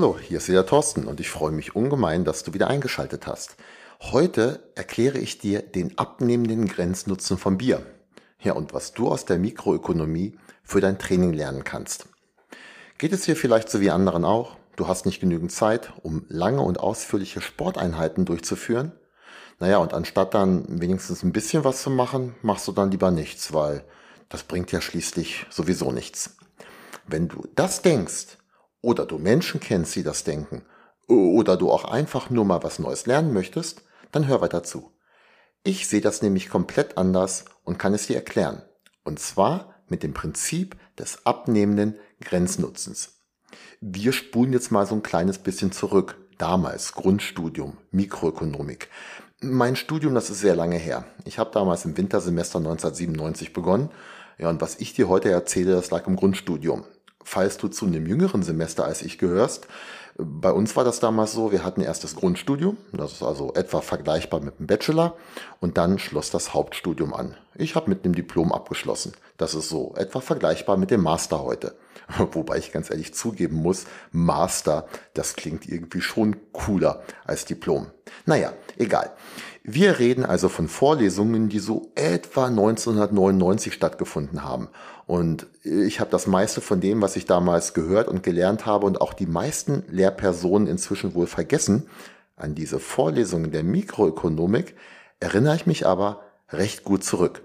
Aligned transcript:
Hallo, 0.00 0.16
hier 0.16 0.38
ist 0.38 0.48
wieder 0.48 0.64
Thorsten 0.64 1.08
und 1.08 1.18
ich 1.18 1.28
freue 1.28 1.50
mich 1.50 1.74
ungemein, 1.74 2.24
dass 2.24 2.44
du 2.44 2.54
wieder 2.54 2.68
eingeschaltet 2.68 3.26
hast. 3.26 3.56
Heute 4.00 4.62
erkläre 4.76 5.18
ich 5.18 5.38
dir 5.38 5.60
den 5.60 5.98
abnehmenden 5.98 6.68
Grenznutzen 6.68 7.36
von 7.36 7.58
Bier. 7.58 7.84
Ja, 8.40 8.52
und 8.52 8.72
was 8.72 8.92
du 8.92 9.08
aus 9.08 9.24
der 9.24 9.40
Mikroökonomie 9.40 10.38
für 10.62 10.80
dein 10.80 11.00
Training 11.00 11.32
lernen 11.32 11.64
kannst. 11.64 12.06
Geht 12.98 13.12
es 13.12 13.24
hier 13.24 13.34
vielleicht 13.34 13.68
so 13.70 13.80
wie 13.80 13.90
anderen 13.90 14.24
auch? 14.24 14.54
Du 14.76 14.86
hast 14.86 15.04
nicht 15.04 15.18
genügend 15.18 15.50
Zeit, 15.50 15.92
um 16.04 16.24
lange 16.28 16.62
und 16.62 16.78
ausführliche 16.78 17.40
Sporteinheiten 17.40 18.24
durchzuführen? 18.24 18.92
Naja, 19.58 19.78
und 19.78 19.94
anstatt 19.94 20.32
dann 20.32 20.80
wenigstens 20.80 21.24
ein 21.24 21.32
bisschen 21.32 21.64
was 21.64 21.82
zu 21.82 21.90
machen, 21.90 22.36
machst 22.42 22.68
du 22.68 22.70
dann 22.70 22.92
lieber 22.92 23.10
nichts, 23.10 23.52
weil 23.52 23.82
das 24.28 24.44
bringt 24.44 24.70
ja 24.70 24.80
schließlich 24.80 25.46
sowieso 25.50 25.90
nichts. 25.90 26.36
Wenn 27.08 27.26
du 27.26 27.48
das 27.56 27.82
denkst, 27.82 28.37
oder 28.80 29.06
du 29.06 29.18
Menschen 29.18 29.60
kennst, 29.60 29.96
die 29.96 30.02
das 30.02 30.24
denken, 30.24 30.62
oder 31.06 31.56
du 31.56 31.70
auch 31.70 31.84
einfach 31.84 32.30
nur 32.30 32.44
mal 32.44 32.62
was 32.62 32.78
Neues 32.78 33.06
lernen 33.06 33.32
möchtest, 33.32 33.82
dann 34.12 34.26
hör 34.26 34.40
weiter 34.40 34.62
zu. 34.62 34.92
Ich 35.64 35.88
sehe 35.88 36.00
das 36.00 36.22
nämlich 36.22 36.48
komplett 36.48 36.96
anders 36.96 37.46
und 37.64 37.78
kann 37.78 37.94
es 37.94 38.06
dir 38.06 38.16
erklären. 38.16 38.62
Und 39.04 39.18
zwar 39.18 39.74
mit 39.88 40.02
dem 40.02 40.14
Prinzip 40.14 40.76
des 40.98 41.26
abnehmenden 41.26 41.98
Grenznutzens. 42.20 43.22
Wir 43.80 44.12
spulen 44.12 44.52
jetzt 44.52 44.70
mal 44.70 44.86
so 44.86 44.94
ein 44.94 45.02
kleines 45.02 45.38
bisschen 45.38 45.72
zurück. 45.72 46.16
Damals 46.36 46.92
Grundstudium, 46.92 47.78
Mikroökonomik. 47.90 48.88
Mein 49.40 49.76
Studium, 49.76 50.14
das 50.14 50.30
ist 50.30 50.40
sehr 50.40 50.54
lange 50.54 50.76
her. 50.76 51.04
Ich 51.24 51.38
habe 51.38 51.50
damals 51.52 51.84
im 51.84 51.96
Wintersemester 51.96 52.58
1997 52.58 53.52
begonnen. 53.52 53.90
Ja, 54.36 54.50
und 54.50 54.60
was 54.60 54.76
ich 54.78 54.94
dir 54.94 55.08
heute 55.08 55.30
erzähle, 55.30 55.72
das 55.72 55.90
lag 55.90 56.06
im 56.06 56.16
Grundstudium 56.16 56.84
falls 57.24 57.58
du 57.58 57.68
zu 57.68 57.86
einem 57.86 58.06
jüngeren 58.06 58.42
Semester 58.42 58.84
als 58.84 59.02
ich 59.02 59.18
gehörst. 59.18 59.66
Bei 60.16 60.50
uns 60.50 60.74
war 60.74 60.82
das 60.82 60.98
damals 60.98 61.32
so, 61.32 61.52
wir 61.52 61.62
hatten 61.62 61.80
erst 61.80 62.02
das 62.02 62.16
Grundstudium, 62.16 62.76
das 62.92 63.12
ist 63.12 63.22
also 63.22 63.54
etwa 63.54 63.80
vergleichbar 63.80 64.40
mit 64.40 64.58
dem 64.58 64.66
Bachelor, 64.66 65.14
und 65.60 65.78
dann 65.78 66.00
schloss 66.00 66.30
das 66.30 66.54
Hauptstudium 66.54 67.14
an. 67.14 67.36
Ich 67.54 67.76
habe 67.76 67.88
mit 67.88 68.04
einem 68.04 68.16
Diplom 68.16 68.52
abgeschlossen. 68.52 69.12
Das 69.36 69.54
ist 69.54 69.68
so 69.68 69.94
etwa 69.96 70.20
vergleichbar 70.20 70.76
mit 70.76 70.90
dem 70.90 71.02
Master 71.02 71.42
heute. 71.42 71.76
Wobei 72.32 72.58
ich 72.58 72.72
ganz 72.72 72.90
ehrlich 72.90 73.14
zugeben 73.14 73.56
muss, 73.56 73.84
Master, 74.10 74.88
das 75.14 75.36
klingt 75.36 75.68
irgendwie 75.68 76.00
schon 76.00 76.36
cooler 76.52 77.02
als 77.24 77.44
Diplom. 77.44 77.86
Naja, 78.26 78.52
egal. 78.76 79.12
Wir 79.70 79.98
reden 79.98 80.24
also 80.24 80.48
von 80.48 80.66
Vorlesungen, 80.66 81.50
die 81.50 81.58
so 81.58 81.92
etwa 81.94 82.46
1999 82.46 83.74
stattgefunden 83.74 84.42
haben. 84.42 84.70
Und 85.06 85.46
ich 85.62 86.00
habe 86.00 86.10
das 86.10 86.26
meiste 86.26 86.62
von 86.62 86.80
dem, 86.80 87.02
was 87.02 87.16
ich 87.16 87.26
damals 87.26 87.74
gehört 87.74 88.08
und 88.08 88.22
gelernt 88.22 88.64
habe 88.64 88.86
und 88.86 88.98
auch 89.02 89.12
die 89.12 89.26
meisten 89.26 89.84
Lehrpersonen 89.90 90.68
inzwischen 90.68 91.14
wohl 91.14 91.26
vergessen. 91.26 91.86
An 92.34 92.54
diese 92.54 92.78
Vorlesungen 92.78 93.50
der 93.50 93.62
Mikroökonomik 93.62 94.74
erinnere 95.20 95.56
ich 95.56 95.66
mich 95.66 95.86
aber 95.86 96.22
recht 96.50 96.82
gut 96.82 97.04
zurück. 97.04 97.42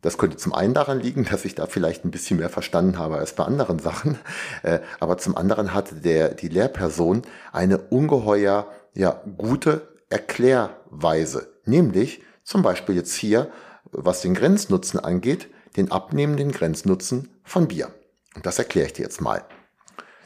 Das 0.00 0.16
könnte 0.16 0.36
zum 0.36 0.54
einen 0.54 0.74
daran 0.74 1.00
liegen, 1.00 1.24
dass 1.24 1.44
ich 1.44 1.56
da 1.56 1.66
vielleicht 1.66 2.04
ein 2.04 2.12
bisschen 2.12 2.38
mehr 2.38 2.50
verstanden 2.50 3.00
habe 3.00 3.16
als 3.16 3.32
bei 3.32 3.44
anderen 3.44 3.80
Sachen, 3.80 4.16
äh, 4.62 4.78
aber 5.00 5.18
zum 5.18 5.36
anderen 5.36 5.74
hatte 5.74 5.96
der, 5.96 6.34
die 6.34 6.50
Lehrperson 6.50 7.22
eine 7.50 7.78
ungeheuer 7.78 8.68
ja, 8.94 9.20
gute 9.36 9.88
Erklärweise, 10.10 11.48
nämlich 11.68 12.22
zum 12.42 12.62
Beispiel 12.62 12.96
jetzt 12.96 13.14
hier, 13.14 13.50
was 13.90 14.22
den 14.22 14.34
Grenznutzen 14.34 14.98
angeht, 14.98 15.48
den 15.76 15.90
abnehmenden 15.92 16.50
Grenznutzen 16.50 17.30
von 17.44 17.68
Bier. 17.68 17.94
Und 18.34 18.46
das 18.46 18.58
erkläre 18.58 18.86
ich 18.86 18.92
dir 18.94 19.02
jetzt 19.02 19.20
mal. 19.20 19.44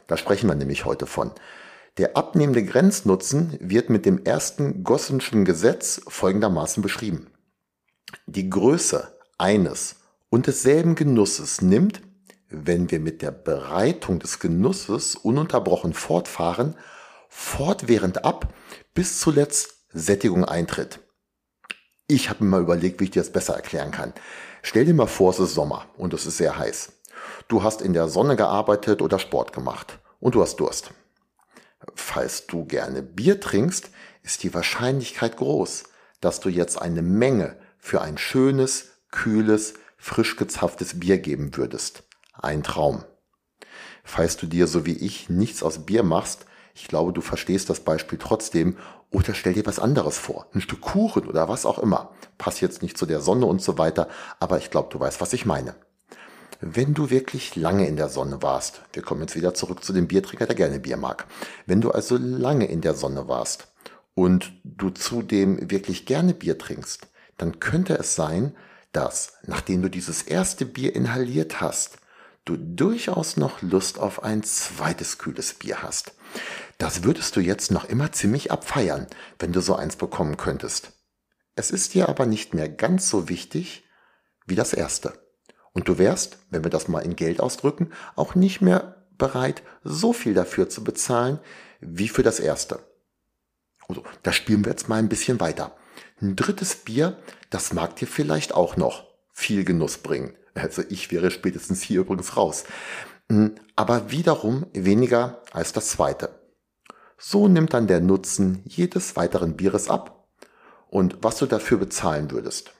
Da 0.07 0.17
sprechen 0.17 0.47
wir 0.47 0.55
nämlich 0.55 0.85
heute 0.85 1.05
von. 1.05 1.31
Der 1.97 2.17
abnehmende 2.17 2.63
Grenznutzen 2.63 3.57
wird 3.59 3.89
mit 3.89 4.05
dem 4.05 4.23
ersten 4.25 4.83
Gossenschen 4.83 5.45
Gesetz 5.45 6.01
folgendermaßen 6.07 6.81
beschrieben. 6.81 7.27
Die 8.25 8.49
Größe 8.49 9.19
eines 9.37 9.97
und 10.29 10.47
desselben 10.47 10.95
Genusses 10.95 11.61
nimmt, 11.61 12.01
wenn 12.49 12.89
wir 12.89 12.99
mit 12.99 13.21
der 13.21 13.31
Bereitung 13.31 14.19
des 14.19 14.39
Genusses 14.39 15.15
ununterbrochen 15.15 15.93
fortfahren, 15.93 16.75
fortwährend 17.29 18.25
ab, 18.25 18.53
bis 18.93 19.19
zuletzt 19.19 19.83
Sättigung 19.91 20.45
eintritt. 20.45 20.99
Ich 22.07 22.29
habe 22.29 22.43
mir 22.43 22.49
mal 22.49 22.61
überlegt, 22.61 22.99
wie 22.99 23.05
ich 23.05 23.11
dir 23.11 23.21
das 23.21 23.31
besser 23.31 23.55
erklären 23.55 23.91
kann. 23.91 24.13
Stell 24.61 24.85
dir 24.85 24.93
mal 24.93 25.07
vor, 25.07 25.31
es 25.31 25.39
ist 25.39 25.53
Sommer 25.53 25.85
und 25.97 26.13
es 26.13 26.25
ist 26.25 26.37
sehr 26.37 26.57
heiß. 26.57 26.91
Du 27.47 27.63
hast 27.63 27.81
in 27.81 27.93
der 27.93 28.09
Sonne 28.09 28.35
gearbeitet 28.35 29.01
oder 29.01 29.19
Sport 29.19 29.53
gemacht 29.53 29.99
und 30.19 30.35
du 30.35 30.41
hast 30.41 30.57
Durst. 30.57 30.91
Falls 31.95 32.47
du 32.47 32.65
gerne 32.65 33.01
Bier 33.01 33.39
trinkst, 33.39 33.89
ist 34.21 34.43
die 34.43 34.53
Wahrscheinlichkeit 34.53 35.37
groß, 35.37 35.83
dass 36.21 36.39
du 36.39 36.49
jetzt 36.49 36.81
eine 36.81 37.01
Menge 37.01 37.57
für 37.77 38.01
ein 38.01 38.17
schönes, 38.17 38.91
kühles, 39.11 39.73
frisch 39.97 40.35
gezapftes 40.35 40.99
Bier 40.99 41.17
geben 41.17 41.55
würdest. 41.55 42.03
Ein 42.33 42.63
Traum. 42.63 43.03
Falls 44.03 44.37
du 44.37 44.47
dir 44.47 44.67
so 44.67 44.85
wie 44.85 44.97
ich 44.97 45.29
nichts 45.29 45.63
aus 45.63 45.85
Bier 45.85 46.03
machst, 46.03 46.45
ich 46.73 46.87
glaube, 46.87 47.13
du 47.13 47.21
verstehst 47.21 47.69
das 47.69 47.81
Beispiel 47.81 48.17
trotzdem. 48.17 48.77
Oder 49.11 49.35
stell 49.35 49.53
dir 49.53 49.65
was 49.65 49.79
anderes 49.79 50.17
vor. 50.17 50.47
Ein 50.53 50.61
Stück 50.61 50.81
Kuchen 50.81 51.27
oder 51.27 51.47
was 51.47 51.65
auch 51.65 51.77
immer. 51.77 52.11
Passt 52.37 52.61
jetzt 52.61 52.81
nicht 52.81 52.97
zu 52.97 53.05
der 53.05 53.21
Sonne 53.21 53.45
und 53.45 53.61
so 53.61 53.77
weiter, 53.77 54.07
aber 54.39 54.57
ich 54.57 54.71
glaube, 54.71 54.89
du 54.91 54.99
weißt, 54.99 55.21
was 55.21 55.33
ich 55.33 55.45
meine. 55.45 55.75
Wenn 56.61 56.93
du 56.93 57.09
wirklich 57.09 57.55
lange 57.55 57.87
in 57.87 57.95
der 57.95 58.09
Sonne 58.09 58.41
warst, 58.41 58.81
wir 58.93 59.03
kommen 59.03 59.21
jetzt 59.21 59.35
wieder 59.35 59.53
zurück 59.53 59.83
zu 59.83 59.93
dem 59.93 60.07
Biertrinker, 60.07 60.47
der 60.47 60.55
gerne 60.55 60.79
Bier 60.79 60.97
mag. 60.97 61.27
Wenn 61.65 61.81
du 61.81 61.91
also 61.91 62.17
lange 62.17 62.65
in 62.65 62.81
der 62.81 62.95
Sonne 62.95 63.27
warst 63.27 63.67
und 64.15 64.53
du 64.63 64.89
zudem 64.89 65.69
wirklich 65.69 66.05
gerne 66.05 66.33
Bier 66.33 66.57
trinkst, 66.57 67.07
dann 67.37 67.59
könnte 67.59 67.95
es 67.95 68.15
sein, 68.15 68.55
dass, 68.93 69.33
nachdem 69.45 69.81
du 69.81 69.89
dieses 69.89 70.23
erste 70.23 70.65
Bier 70.65 70.95
inhaliert 70.95 71.61
hast, 71.61 71.97
du 72.45 72.57
durchaus 72.57 73.37
noch 73.37 73.61
Lust 73.61 73.99
auf 73.99 74.23
ein 74.23 74.43
zweites 74.43 75.17
kühles 75.17 75.53
Bier 75.53 75.83
hast. 75.83 76.13
Das 76.77 77.03
würdest 77.03 77.35
du 77.35 77.39
jetzt 77.39 77.71
noch 77.71 77.85
immer 77.85 78.11
ziemlich 78.11 78.51
abfeiern, 78.51 79.07
wenn 79.39 79.53
du 79.53 79.61
so 79.61 79.75
eins 79.75 79.95
bekommen 79.95 80.37
könntest. 80.37 80.93
Es 81.55 81.71
ist 81.71 81.93
dir 81.93 82.09
aber 82.09 82.25
nicht 82.25 82.53
mehr 82.53 82.69
ganz 82.69 83.09
so 83.09 83.29
wichtig 83.29 83.83
wie 84.45 84.55
das 84.55 84.73
erste. 84.73 85.13
Und 85.73 85.87
du 85.87 85.97
wärst, 85.97 86.37
wenn 86.49 86.63
wir 86.63 86.71
das 86.71 86.87
mal 86.87 86.99
in 86.99 87.15
Geld 87.15 87.39
ausdrücken, 87.39 87.91
auch 88.15 88.35
nicht 88.35 88.61
mehr 88.61 89.05
bereit, 89.17 89.63
so 89.83 90.13
viel 90.13 90.33
dafür 90.33 90.69
zu 90.69 90.83
bezahlen 90.83 91.39
wie 91.79 92.07
für 92.07 92.23
das 92.23 92.39
erste. 92.39 92.79
Also, 93.87 94.03
da 94.23 94.31
spielen 94.31 94.65
wir 94.65 94.71
jetzt 94.71 94.89
mal 94.89 94.99
ein 94.99 95.09
bisschen 95.09 95.39
weiter. 95.39 95.75
Ein 96.21 96.35
drittes 96.35 96.75
Bier, 96.75 97.17
das 97.49 97.73
mag 97.73 97.95
dir 97.95 98.07
vielleicht 98.07 98.53
auch 98.53 98.77
noch 98.77 99.07
viel 99.31 99.65
Genuss 99.65 99.97
bringen. 99.97 100.35
Also 100.55 100.83
ich 100.89 101.11
wäre 101.11 101.31
spätestens 101.31 101.81
hier 101.81 102.01
übrigens 102.01 102.37
raus. 102.37 102.63
Hm, 103.29 103.55
aber 103.75 104.11
wiederum 104.11 104.65
weniger 104.73 105.41
als 105.51 105.73
das 105.73 105.89
zweite. 105.89 106.29
So 107.17 107.47
nimmt 107.47 107.73
dann 107.73 107.87
der 107.87 108.01
Nutzen 108.01 108.61
jedes 108.65 109.15
weiteren 109.15 109.55
Bieres 109.55 109.89
ab 109.89 110.27
und 110.89 111.17
was 111.21 111.37
du 111.37 111.45
dafür 111.45 111.77
bezahlen 111.77 112.31
würdest. 112.31 112.73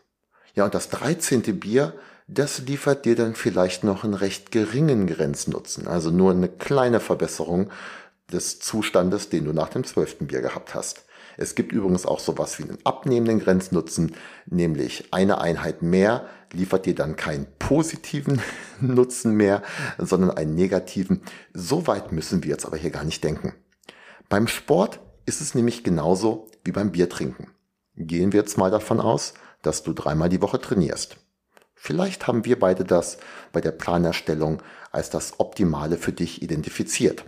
Ja, 0.53 0.65
und 0.65 0.75
das 0.75 0.89
dreizehnte 0.89 1.53
Bier, 1.53 1.93
das 2.27 2.59
liefert 2.59 3.05
dir 3.05 3.15
dann 3.15 3.35
vielleicht 3.35 3.83
noch 3.83 4.03
einen 4.03 4.13
recht 4.13 4.51
geringen 4.51 5.07
Grenznutzen, 5.07 5.87
also 5.87 6.11
nur 6.11 6.31
eine 6.31 6.49
kleine 6.49 6.99
Verbesserung 6.99 7.69
des 8.31 8.59
Zustandes, 8.59 9.29
den 9.29 9.45
du 9.45 9.53
nach 9.53 9.69
dem 9.69 9.83
zwölften 9.83 10.27
Bier 10.27 10.41
gehabt 10.41 10.75
hast. 10.75 11.05
Es 11.37 11.55
gibt 11.55 11.71
übrigens 11.71 12.05
auch 12.05 12.19
sowas 12.19 12.59
wie 12.59 12.63
einen 12.63 12.77
abnehmenden 12.83 13.39
Grenznutzen, 13.39 14.15
nämlich 14.45 15.07
eine 15.11 15.41
Einheit 15.41 15.81
mehr 15.81 16.27
liefert 16.53 16.85
dir 16.85 16.95
dann 16.95 17.15
keinen 17.15 17.47
positiven 17.59 18.41
Nutzen 18.79 19.35
mehr, 19.35 19.63
sondern 19.97 20.31
einen 20.31 20.55
negativen. 20.55 21.21
So 21.53 21.87
weit 21.87 22.11
müssen 22.11 22.43
wir 22.43 22.51
jetzt 22.51 22.65
aber 22.65 22.77
hier 22.77 22.91
gar 22.91 23.03
nicht 23.03 23.23
denken. 23.23 23.53
Beim 24.29 24.47
Sport 24.47 24.99
ist 25.25 25.41
es 25.41 25.55
nämlich 25.55 25.83
genauso 25.83 26.47
wie 26.63 26.71
beim 26.71 26.91
Biertrinken. 26.91 27.49
Gehen 27.95 28.31
wir 28.31 28.39
jetzt 28.39 28.57
mal 28.57 28.71
davon 28.71 28.99
aus, 28.99 29.33
dass 29.61 29.83
du 29.83 29.93
dreimal 29.93 30.29
die 30.29 30.41
Woche 30.41 30.59
trainierst. 30.59 31.17
Vielleicht 31.75 32.27
haben 32.27 32.45
wir 32.45 32.59
beide 32.59 32.85
das 32.85 33.17
bei 33.51 33.59
der 33.59 33.71
Planerstellung 33.71 34.61
als 34.91 35.09
das 35.09 35.39
Optimale 35.39 35.97
für 35.97 36.13
dich 36.13 36.41
identifiziert. 36.41 37.25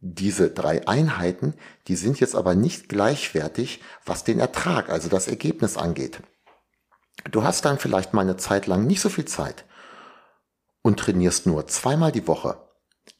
Diese 0.00 0.50
drei 0.50 0.86
Einheiten, 0.86 1.54
die 1.88 1.96
sind 1.96 2.20
jetzt 2.20 2.36
aber 2.36 2.54
nicht 2.54 2.88
gleichwertig, 2.88 3.80
was 4.04 4.22
den 4.22 4.38
Ertrag, 4.38 4.90
also 4.90 5.08
das 5.08 5.26
Ergebnis 5.26 5.76
angeht. 5.76 6.20
Du 7.24 7.42
hast 7.42 7.64
dann 7.64 7.78
vielleicht 7.78 8.14
mal 8.14 8.22
eine 8.22 8.36
Zeit 8.36 8.66
lang 8.66 8.86
nicht 8.86 9.00
so 9.00 9.08
viel 9.08 9.24
Zeit 9.24 9.64
und 10.82 10.98
trainierst 10.98 11.46
nur 11.46 11.66
zweimal 11.66 12.12
die 12.12 12.26
Woche. 12.26 12.56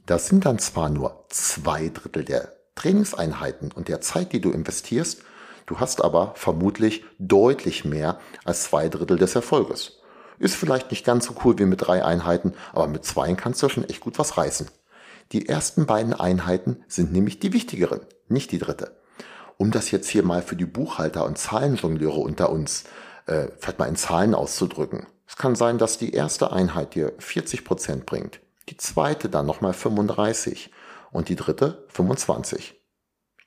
Das 0.07 0.27
sind 0.27 0.47
dann 0.47 0.59
zwar 0.59 0.89
nur 0.89 1.27
zwei 1.29 1.89
Drittel 1.89 2.25
der 2.25 2.53
Trainingseinheiten 2.75 3.73
und 3.73 3.89
der 3.89 4.01
Zeit, 4.01 4.33
die 4.33 4.41
du 4.41 4.51
investierst, 4.51 5.23
du 5.67 5.81
hast 5.81 6.03
aber 6.03 6.33
vermutlich 6.37 7.05
deutlich 7.19 7.85
mehr 7.85 8.19
als 8.45 8.65
zwei 8.65 8.89
Drittel 8.89 9.19
des 9.19 9.35
Erfolges. 9.35 10.01
Ist 10.39 10.55
vielleicht 10.55 10.91
nicht 10.91 11.05
ganz 11.05 11.27
so 11.27 11.35
cool 11.45 11.59
wie 11.59 11.67
mit 11.67 11.87
drei 11.87 12.05
Einheiten, 12.05 12.55
aber 12.73 12.87
mit 12.87 13.05
zwei 13.05 13.35
kannst 13.35 13.63
du 13.63 13.69
schon 13.69 13.85
echt 13.85 14.01
gut 14.01 14.19
was 14.19 14.39
reißen. 14.39 14.69
Die 15.33 15.49
ersten 15.49 15.85
beiden 15.85 16.15
Einheiten 16.15 16.85
sind 16.87 17.13
nämlich 17.13 17.41
die 17.41 17.53
wichtigeren, 17.53 18.01
nicht 18.29 18.53
die 18.53 18.59
dritte. 18.59 18.97
Um 19.57 19.73
das 19.73 19.91
jetzt 19.91 20.09
hier 20.09 20.23
mal 20.23 20.41
für 20.41 20.57
die 20.57 20.65
Buchhalter 20.65 21.27
und 21.27 21.37
Zahlenjongleure 21.37 22.21
unter 22.21 22.51
uns 22.51 22.85
äh, 23.29 23.49
vielleicht 23.59 23.79
mal 23.79 23.89
in 23.89 23.97
Zahlen 23.97 24.35
auszudrücken. 24.35 25.07
Es 25.27 25.37
kann 25.37 25.55
sein, 25.55 25.79
dass 25.79 25.99
die 25.99 26.13
erste 26.13 26.53
Einheit 26.53 26.95
dir 26.95 27.13
40 27.19 27.65
Prozent 27.65 28.07
bringt, 28.07 28.41
die 28.69 28.77
zweite 28.77 29.29
dann 29.29 29.47
nochmal 29.47 29.75
35 29.75 30.71
und 31.11 31.29
die 31.29 31.37
dritte 31.37 31.87
25. 31.89 32.75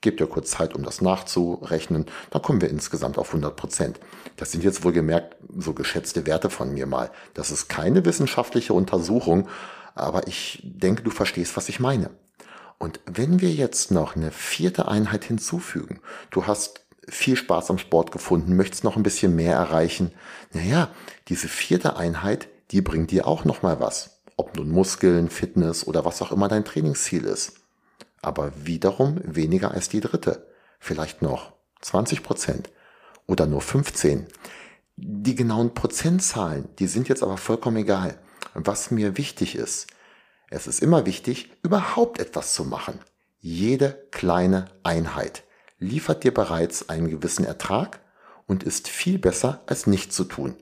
Gebt 0.02 0.20
dir 0.20 0.28
kurz 0.28 0.52
Zeit, 0.52 0.74
um 0.74 0.84
das 0.84 1.02
nachzurechnen. 1.02 2.06
Dann 2.32 2.42
kommen 2.42 2.60
wir 2.60 2.70
insgesamt 2.70 3.20
auf 3.20 3.30
100 3.30 3.56
Prozent. 3.56 4.00
Das 4.36 4.52
sind 4.52 4.64
jetzt 4.64 4.84
wohlgemerkt 4.84 5.38
so 5.56 5.74
geschätzte 5.74 6.26
Werte 6.26 6.50
von 6.50 6.74
mir 6.74 6.88
mal. 6.88 7.12
Das 7.36 7.52
ist 7.52 7.68
keine 7.68 8.04
wissenschaftliche 8.04 8.74
Untersuchung, 8.74 9.48
aber 9.94 10.28
ich 10.28 10.60
denke, 10.64 11.04
du 11.04 11.12
verstehst, 11.12 11.56
was 11.56 11.70
ich 11.70 11.80
meine. 11.80 12.10
Und 12.80 13.00
wenn 13.06 13.42
wir 13.42 13.52
jetzt 13.52 13.92
noch 13.92 14.16
eine 14.16 14.32
vierte 14.32 14.88
Einheit 14.88 15.24
hinzufügen, 15.24 16.02
du 16.32 16.48
hast 16.48 16.84
viel 17.08 17.36
Spaß 17.36 17.70
am 17.70 17.78
Sport 17.78 18.12
gefunden, 18.12 18.56
möchtest 18.56 18.84
noch 18.84 18.96
ein 18.96 19.04
bisschen 19.04 19.36
mehr 19.36 19.56
erreichen, 19.56 20.12
naja, 20.54 20.90
diese 21.28 21.48
vierte 21.48 21.98
Einheit, 21.98 22.48
die 22.72 22.82
bringt 22.82 23.12
dir 23.12 23.28
auch 23.28 23.46
noch 23.46 23.64
mal 23.64 23.80
was. 23.80 24.22
Ob 24.38 24.56
nun 24.56 24.70
Muskeln, 24.70 25.30
Fitness 25.30 25.86
oder 25.86 26.06
was 26.06 26.22
auch 26.22 26.32
immer 26.32 26.48
dein 26.48 26.66
Trainingsziel 26.66 27.26
ist 27.26 27.62
aber 28.22 28.52
wiederum 28.66 29.20
weniger 29.24 29.72
als 29.72 29.90
die 29.90 30.00
dritte. 30.00 30.48
Vielleicht 30.80 31.22
noch 31.22 31.54
20 31.82 32.24
Prozent 32.24 32.70
oder 33.28 33.46
nur 33.46 33.62
15. 33.62 34.28
Die 34.96 35.36
genauen 35.36 35.74
Prozentzahlen, 35.74 36.70
die 36.78 36.88
sind 36.88 37.10
jetzt 37.10 37.24
aber 37.24 37.38
vollkommen 37.38 37.78
egal. 37.78 38.20
Was 38.54 38.92
mir 38.92 39.18
wichtig 39.18 39.56
ist, 39.56 39.88
es 40.50 40.68
ist 40.68 40.82
immer 40.82 41.06
wichtig, 41.06 41.52
überhaupt 41.64 42.20
etwas 42.20 42.54
zu 42.54 42.66
machen. 42.66 43.00
Jede 43.40 44.08
kleine 44.12 44.66
Einheit 44.84 45.44
liefert 45.82 46.24
dir 46.24 46.34
bereits 46.34 46.88
einen 46.90 47.10
gewissen 47.10 47.44
Ertrag 47.44 48.00
und 48.46 48.64
ist 48.64 48.88
viel 48.88 49.18
besser 49.18 49.64
als 49.66 49.88
nicht 49.88 50.14
zu 50.14 50.24
tun. 50.24 50.56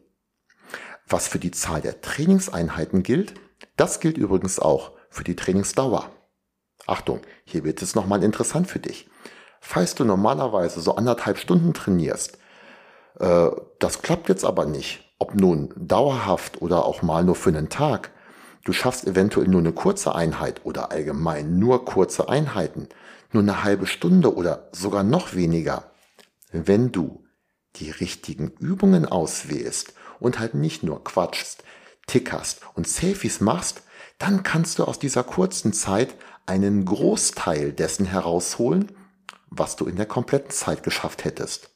Was 1.08 1.28
für 1.28 1.40
die 1.40 1.52
Zahl 1.52 1.82
der 1.82 2.02
Trainingseinheiten 2.02 3.04
gilt, 3.04 3.34
das 3.76 4.00
gilt 4.00 4.18
übrigens 4.18 4.60
auch 4.60 4.94
für 5.10 5.24
die 5.24 5.36
Trainingsdauer. 5.36 6.10
Achtung, 6.88 7.22
hier 7.44 7.64
wird 7.64 7.82
es 7.82 7.96
nochmal 7.96 8.24
interessant 8.24 8.68
für 8.68 8.80
dich. 8.80 9.10
Falls 9.60 9.94
du 9.94 10.06
normalerweise 10.06 10.80
so 10.80 10.96
anderthalb 10.96 11.38
Stunden 11.38 11.74
trainierst, 11.74 12.38
äh, 13.20 13.50
das 13.80 14.02
klappt 14.02 14.30
jetzt 14.30 14.46
aber 14.46 14.66
nicht, 14.66 15.14
ob 15.20 15.36
nun 15.36 15.74
dauerhaft 15.76 16.62
oder 16.62 16.86
auch 16.86 17.02
mal 17.02 17.26
nur 17.26 17.36
für 17.36 17.50
einen 17.50 17.70
Tag, 17.70 18.12
du 18.64 18.72
schaffst 18.72 19.06
eventuell 19.06 19.48
nur 19.48 19.60
eine 19.60 19.74
kurze 19.74 20.16
Einheit 20.16 20.62
oder 20.64 20.92
allgemein 20.92 21.60
nur 21.60 21.84
kurze 21.84 22.30
Einheiten, 22.30 22.88
nur 23.32 23.44
eine 23.44 23.64
halbe 23.64 23.88
Stunde 23.88 24.36
oder 24.36 24.70
sogar 24.72 25.04
noch 25.04 25.34
weniger. 25.34 25.92
Wenn 26.52 26.92
du 26.92 27.26
die 27.76 27.92
richtigen 27.92 28.52
Übungen 28.60 29.06
auswählst 29.06 29.94
und 30.20 30.40
halt 30.40 30.56
nicht 30.56 30.84
nur 30.84 31.04
quatschst, 31.04 31.64
tickerst 32.08 32.62
und 32.74 32.88
Selfies 32.88 33.40
machst, 33.40 33.84
dann 34.18 34.44
kannst 34.44 34.80
du 34.80 34.84
aus 34.84 35.00
dieser 35.00 35.24
kurzen 35.24 35.74
Zeit 35.74 36.16
einen 36.46 36.86
Großteil 36.86 37.72
dessen 37.72 38.06
herausholen, 38.06 38.92
was 39.50 39.76
du 39.76 39.86
in 39.86 39.96
der 39.96 40.08
kompletten 40.08 40.52
Zeit 40.52 40.84
geschafft 40.84 41.24
hättest. 41.24 41.70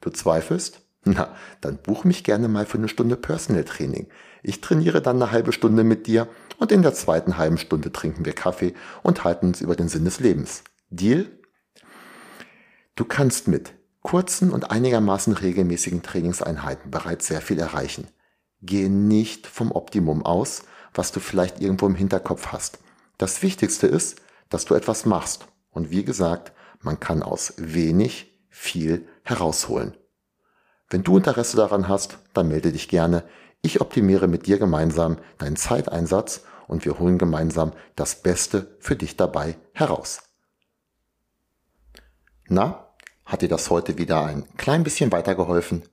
Du 0.00 0.10
zweifelst? 0.10 0.82
Na, 1.04 1.34
dann 1.62 1.78
buch 1.78 2.04
mich 2.04 2.24
gerne 2.24 2.48
mal 2.48 2.66
für 2.66 2.76
eine 2.76 2.88
Stunde 2.88 3.16
Personal 3.16 3.64
Training. 3.64 4.08
Ich 4.42 4.60
trainiere 4.60 5.00
dann 5.00 5.16
eine 5.16 5.32
halbe 5.32 5.52
Stunde 5.52 5.82
mit 5.82 6.06
dir 6.06 6.28
und 6.58 6.72
in 6.72 6.82
der 6.82 6.92
zweiten 6.92 7.38
halben 7.38 7.56
Stunde 7.56 7.90
trinken 7.90 8.26
wir 8.26 8.34
Kaffee 8.34 8.74
und 9.02 9.24
halten 9.24 9.46
uns 9.46 9.62
über 9.62 9.76
den 9.76 9.88
Sinn 9.88 10.04
des 10.04 10.20
Lebens. 10.20 10.62
Deal? 10.90 11.30
Du 12.96 13.04
kannst 13.04 13.46
mit 13.46 13.72
kurzen 14.02 14.50
und 14.50 14.72
einigermaßen 14.72 15.32
regelmäßigen 15.32 16.02
Trainingseinheiten 16.02 16.90
bereits 16.90 17.28
sehr 17.28 17.40
viel 17.40 17.60
erreichen. 17.60 18.08
Gehe 18.60 18.90
nicht 18.90 19.46
vom 19.46 19.70
Optimum 19.70 20.26
aus, 20.26 20.64
was 20.92 21.12
du 21.12 21.20
vielleicht 21.20 21.60
irgendwo 21.60 21.86
im 21.86 21.94
Hinterkopf 21.94 22.48
hast. 22.48 22.80
Das 23.18 23.40
Wichtigste 23.42 23.86
ist, 23.86 24.20
dass 24.48 24.64
du 24.64 24.74
etwas 24.74 25.06
machst. 25.06 25.46
Und 25.70 25.92
wie 25.92 26.04
gesagt, 26.04 26.52
man 26.80 26.98
kann 26.98 27.22
aus 27.22 27.54
wenig 27.56 28.40
viel 28.48 29.06
herausholen. 29.22 29.96
Wenn 30.88 31.04
du 31.04 31.16
Interesse 31.16 31.56
daran 31.56 31.86
hast, 31.86 32.18
dann 32.34 32.48
melde 32.48 32.72
dich 32.72 32.88
gerne. 32.88 33.22
Ich 33.62 33.80
optimiere 33.80 34.26
mit 34.26 34.46
dir 34.46 34.58
gemeinsam 34.58 35.18
deinen 35.38 35.56
Zeiteinsatz 35.56 36.42
und 36.66 36.84
wir 36.84 36.98
holen 36.98 37.18
gemeinsam 37.18 37.72
das 37.94 38.22
Beste 38.22 38.76
für 38.80 38.96
dich 38.96 39.16
dabei 39.16 39.56
heraus. 39.72 40.29
Na, 42.52 42.84
hat 43.24 43.42
dir 43.42 43.48
das 43.48 43.70
heute 43.70 43.96
wieder 43.96 44.24
ein 44.24 44.44
klein 44.56 44.82
bisschen 44.82 45.12
weitergeholfen? 45.12 45.84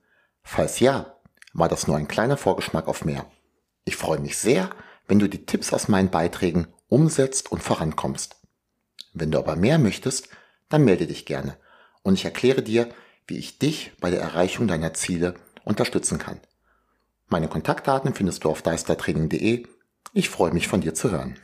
Falls 0.42 0.80
ja, 0.80 1.14
war 1.52 1.68
das 1.68 1.86
nur 1.86 1.96
ein 1.96 2.08
kleiner 2.08 2.36
Vorgeschmack 2.36 2.88
auf 2.88 3.04
mehr. 3.04 3.26
Ich 3.84 3.94
freue 3.94 4.18
mich 4.18 4.36
sehr, 4.36 4.68
wenn 5.06 5.20
du 5.20 5.28
die 5.28 5.46
Tipps 5.46 5.72
aus 5.72 5.86
meinen 5.86 6.10
Beiträgen 6.10 6.66
umsetzt 6.88 7.52
und 7.52 7.62
vorankommst. 7.62 8.34
Wenn 9.12 9.30
du 9.30 9.38
aber 9.38 9.54
mehr 9.54 9.78
möchtest, 9.78 10.30
dann 10.68 10.84
melde 10.84 11.06
dich 11.06 11.26
gerne 11.26 11.56
und 12.02 12.14
ich 12.14 12.24
erkläre 12.24 12.62
dir, 12.62 12.88
wie 13.28 13.38
ich 13.38 13.60
dich 13.60 13.92
bei 14.00 14.10
der 14.10 14.20
Erreichung 14.20 14.66
deiner 14.66 14.94
Ziele 14.94 15.34
unterstützen 15.64 16.18
kann. 16.18 16.40
Meine 17.28 17.46
Kontaktdaten 17.46 18.14
findest 18.14 18.42
du 18.42 18.50
auf 18.50 18.62
deistertraining.de. 18.62 19.64
Ich 20.12 20.28
freue 20.28 20.52
mich 20.52 20.66
von 20.66 20.80
dir 20.80 20.94
zu 20.94 21.12
hören. 21.12 21.38